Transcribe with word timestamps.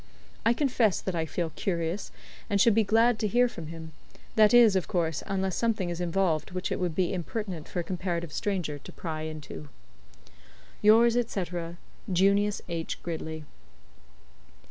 I 0.47 0.53
confess 0.53 0.99
that 0.99 1.13
I 1.13 1.27
feel 1.27 1.51
curious, 1.51 2.11
and 2.49 2.59
should 2.59 2.73
be 2.73 2.83
glad 2.83 3.19
to 3.19 3.27
hear 3.27 3.47
from 3.47 3.67
him 3.67 3.91
that 4.35 4.51
is, 4.51 4.75
of 4.75 4.87
course, 4.87 5.21
unless 5.27 5.55
something 5.55 5.91
is 5.91 6.01
involved 6.01 6.49
which 6.53 6.71
it 6.71 6.79
would 6.79 6.95
be 6.95 7.13
impertinent 7.13 7.67
for 7.67 7.81
a 7.81 7.83
comparative 7.83 8.33
stranger 8.33 8.79
to 8.79 8.91
pry 8.91 9.21
into. 9.21 9.69
"Yours, 10.81 11.15
&c., 11.31 11.43
"JUNIUS 12.11 12.63
H. 12.67 13.03
GRIDLEY." 13.03 13.45